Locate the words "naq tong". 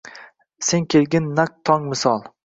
1.39-1.85